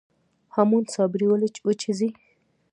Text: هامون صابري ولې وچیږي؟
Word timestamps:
هامون 0.53 0.83
صابري 0.95 1.25
ولې 1.27 1.47
وچیږي؟ 1.65 2.09